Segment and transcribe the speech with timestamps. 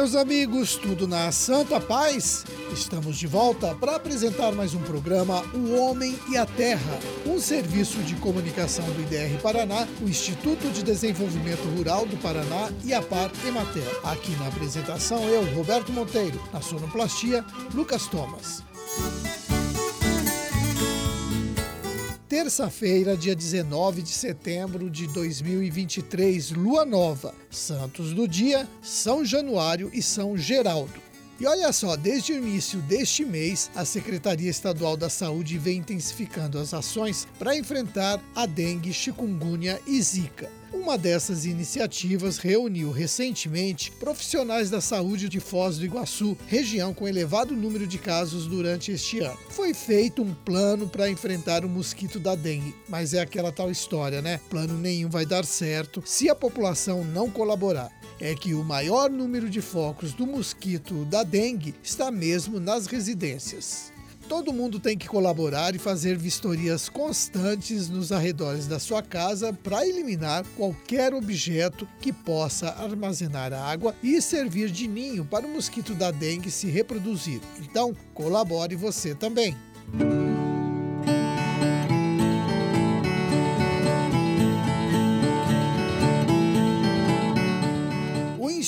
[0.00, 2.46] meus amigos, tudo na santa paz?
[2.72, 7.98] Estamos de volta para apresentar mais um programa O Homem e a Terra, um serviço
[8.04, 13.30] de comunicação do IDR Paraná, o Instituto de Desenvolvimento Rural do Paraná e a Par
[13.46, 13.84] Emater.
[14.02, 17.44] Aqui na apresentação eu, Roberto Monteiro, na sonoplastia,
[17.74, 18.62] Lucas Thomas.
[22.30, 27.34] Terça-feira, dia 19 de setembro de 2023, lua nova.
[27.50, 30.94] Santos do dia, São Januário e São Geraldo.
[31.40, 36.60] E olha só, desde o início deste mês, a Secretaria Estadual da Saúde vem intensificando
[36.60, 40.59] as ações para enfrentar a dengue, chikungunya e zika.
[40.72, 47.56] Uma dessas iniciativas reuniu recentemente profissionais da saúde de Foz do Iguaçu, região com elevado
[47.56, 49.36] número de casos durante este ano.
[49.48, 54.22] Foi feito um plano para enfrentar o mosquito da dengue, mas é aquela tal história,
[54.22, 54.40] né?
[54.48, 57.90] Plano nenhum vai dar certo se a população não colaborar
[58.20, 63.89] é que o maior número de focos do mosquito da dengue está mesmo nas residências.
[64.30, 69.84] Todo mundo tem que colaborar e fazer vistorias constantes nos arredores da sua casa para
[69.84, 76.12] eliminar qualquer objeto que possa armazenar água e servir de ninho para o mosquito da
[76.12, 77.40] dengue se reproduzir.
[77.60, 79.56] Então, colabore você também.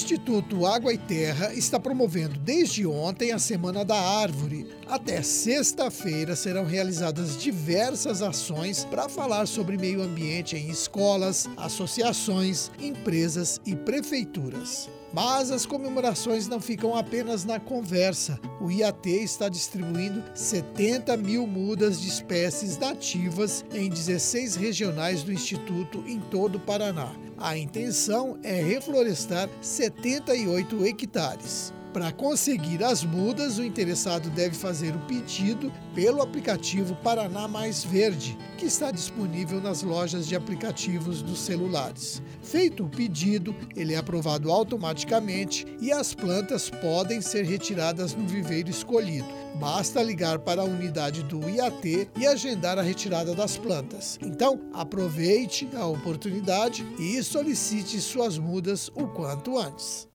[0.02, 4.68] Instituto Água e Terra está promovendo desde ontem a Semana da Árvore.
[4.88, 13.60] Até sexta-feira serão realizadas diversas ações para falar sobre meio ambiente em escolas, associações, empresas
[13.64, 14.90] e prefeituras.
[15.12, 18.40] Mas as comemorações não ficam apenas na conversa.
[18.60, 26.02] O IAT está distribuindo 70 mil mudas de espécies nativas em 16 regionais do Instituto
[26.06, 27.12] em todo o Paraná.
[27.36, 31.74] A intenção é reflorestar 78 hectares.
[31.92, 38.38] Para conseguir as mudas, o interessado deve fazer o pedido pelo aplicativo Paraná Mais Verde,
[38.56, 42.22] que está disponível nas lojas de aplicativos dos celulares.
[42.40, 48.70] Feito o pedido, ele é aprovado automaticamente e as plantas podem ser retiradas no viveiro
[48.70, 49.28] escolhido.
[49.60, 54.18] Basta ligar para a unidade do IAT e agendar a retirada das plantas.
[54.22, 60.08] Então, aproveite a oportunidade e solicite suas mudas o quanto antes.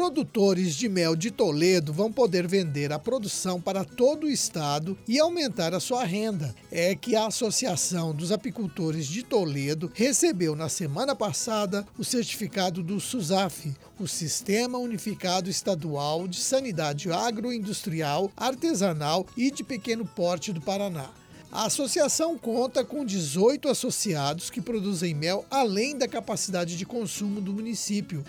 [0.00, 5.18] Produtores de mel de Toledo vão poder vender a produção para todo o estado e
[5.18, 6.54] aumentar a sua renda.
[6.72, 12.98] É que a Associação dos Apicultores de Toledo recebeu na semana passada o certificado do
[12.98, 21.10] SUSAF, o Sistema Unificado Estadual de Sanidade Agroindustrial, Artesanal e de Pequeno Porte do Paraná.
[21.52, 27.52] A associação conta com 18 associados que produzem mel além da capacidade de consumo do
[27.52, 28.24] município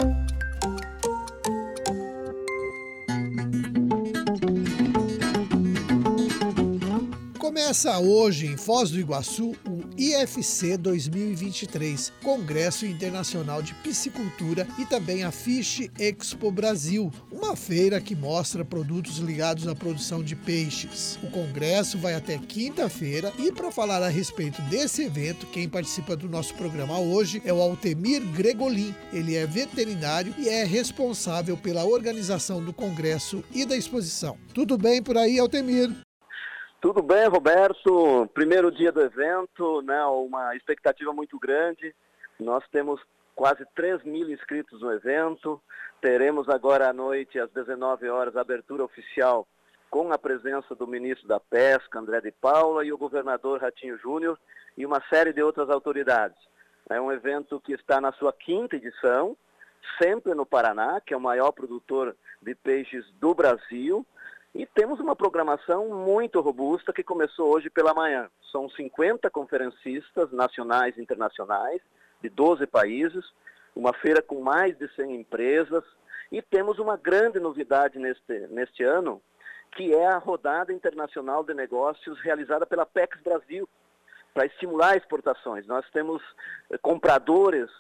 [7.74, 15.24] Começa hoje em Foz do Iguaçu o IFC 2023, Congresso Internacional de Piscicultura e também
[15.24, 21.18] a Fish Expo Brasil, uma feira que mostra produtos ligados à produção de peixes.
[21.20, 26.28] O congresso vai até quinta-feira e para falar a respeito desse evento, quem participa do
[26.28, 28.94] nosso programa hoje é o Altemir Gregolin.
[29.12, 34.38] Ele é veterinário e é responsável pela organização do congresso e da exposição.
[34.54, 35.92] Tudo bem por aí, Altemir?
[36.84, 38.28] Tudo bem, Roberto.
[38.34, 41.96] Primeiro dia do evento, né, uma expectativa muito grande.
[42.38, 43.00] Nós temos
[43.34, 45.58] quase 3 mil inscritos no evento.
[46.02, 49.48] Teremos agora à noite, às 19 horas, a abertura oficial
[49.88, 54.38] com a presença do ministro da Pesca, André de Paula, e o governador Ratinho Júnior,
[54.76, 56.36] e uma série de outras autoridades.
[56.90, 59.34] É um evento que está na sua quinta edição,
[59.98, 64.06] sempre no Paraná, que é o maior produtor de peixes do Brasil.
[64.54, 68.30] E temos uma programação muito robusta que começou hoje pela manhã.
[68.52, 71.80] São 50 conferencistas nacionais e internacionais
[72.22, 73.24] de 12 países,
[73.74, 75.82] uma feira com mais de 100 empresas
[76.30, 79.20] e temos uma grande novidade neste, neste ano,
[79.72, 83.68] que é a rodada internacional de negócios realizada pela PEX Brasil,
[84.34, 85.64] para estimular exportações.
[85.66, 86.20] Nós temos
[86.70, 87.70] eh, compradores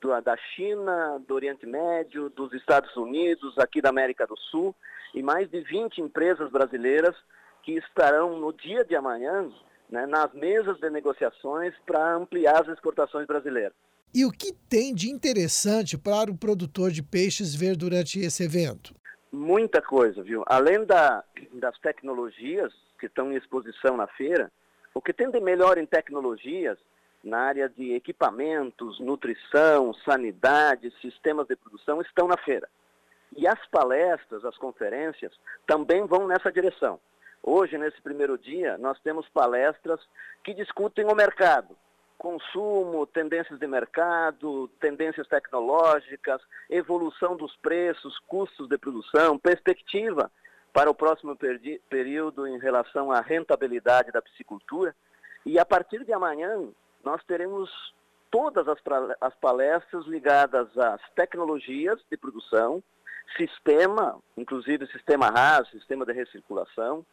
[0.00, 4.74] do, da China, do Oriente Médio, dos Estados Unidos, aqui da América do Sul,
[5.14, 7.14] e mais de 20 empresas brasileiras
[7.62, 9.50] que estarão no dia de amanhã
[9.90, 13.74] né, nas mesas de negociações para ampliar as exportações brasileiras.
[14.14, 18.94] E o que tem de interessante para o produtor de peixes ver durante esse evento?
[19.30, 20.42] Muita coisa, viu?
[20.46, 21.22] Além da,
[21.54, 24.50] das tecnologias que estão em exposição na feira,
[24.94, 26.78] o que tem de melhor em tecnologias
[27.22, 32.68] na área de equipamentos, nutrição, sanidade, sistemas de produção estão na feira.
[33.36, 35.32] E as palestras, as conferências,
[35.66, 36.98] também vão nessa direção.
[37.42, 40.00] Hoje, nesse primeiro dia, nós temos palestras
[40.42, 41.76] que discutem o mercado,
[42.16, 50.30] consumo, tendências de mercado, tendências tecnológicas, evolução dos preços, custos de produção, perspectiva
[50.72, 51.36] para o próximo
[51.88, 54.94] período em relação à rentabilidade da piscicultura.
[55.44, 56.68] E a partir de amanhã,
[57.04, 57.70] nós teremos
[58.30, 58.66] todas
[59.20, 62.82] as palestras ligadas às tecnologias de produção,
[63.36, 67.04] sistema, inclusive sistema RAS, sistema de recirculação,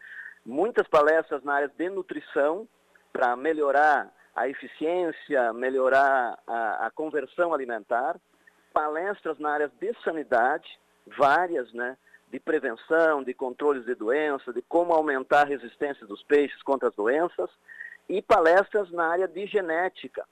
[0.46, 2.68] muitas palestras na área de nutrição
[3.12, 8.18] para melhorar a eficiência, melhorar a, a, conversão alimentar,
[8.74, 10.68] palestras na área de sanidade,
[11.18, 11.98] várias, né,
[12.32, 16.96] de prevenção, de controles de doenças, de como aumentar a resistência dos peixes contra as
[16.96, 17.50] doenças,
[18.10, 20.26] e palestras na área de genética.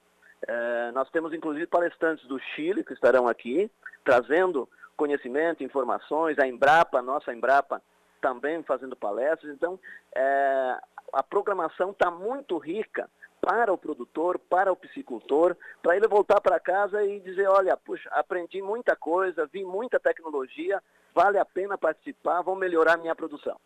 [0.48, 3.72] É, nós temos inclusive palestrantes do Chile que estarão aqui,
[4.04, 7.82] trazendo conhecimento, informações, a Embrapa, a nossa Embrapa
[8.22, 9.54] também fazendo palestras.
[9.54, 9.80] Então,
[10.16, 10.78] é,
[11.12, 13.10] a programação está muito rica
[13.42, 18.10] para o produtor, para o piscicultor, para ele voltar para casa e dizer, olha, puxa,
[18.12, 20.82] aprendi muita coisa, vi muita tecnologia,
[21.14, 23.58] vale a pena participar, vou melhorar minha produção.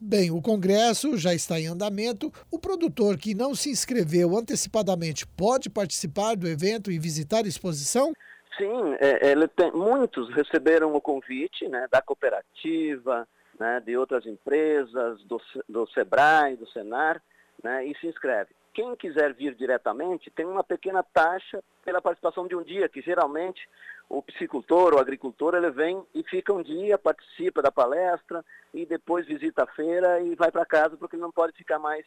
[0.00, 2.32] Bem, o Congresso já está em andamento.
[2.50, 8.12] O produtor que não se inscreveu antecipadamente pode participar do evento e visitar a exposição?
[8.58, 13.28] Sim, é, tem, muitos receberam o convite né, da cooperativa,
[13.58, 17.22] né, de outras empresas, do, do SEBRAE, do SENAR,
[17.62, 18.50] né, e se inscreve.
[18.74, 23.68] Quem quiser vir diretamente tem uma pequena taxa pela participação de um dia, que geralmente
[24.08, 29.26] o piscicultor, o agricultor, ele vem e fica um dia, participa da palestra e depois
[29.26, 32.04] visita a feira e vai para casa porque ele não pode ficar mais,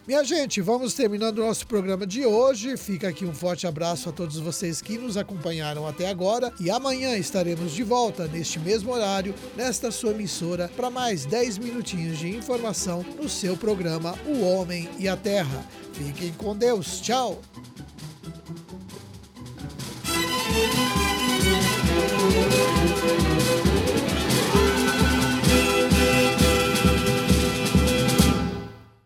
[0.06, 2.76] Minha gente, vamos terminando o nosso programa de hoje.
[2.76, 7.16] Fica aqui um forte abraço a todos vocês que nos acompanharam até agora e amanhã
[7.16, 13.02] estaremos de volta neste mesmo horário, nesta sua emissora, para mais 10 minutinhos de informação
[13.20, 15.66] no seu programa O Homem e a Terra.
[15.94, 17.00] Fiquem com Deus.
[17.00, 17.40] Tchau.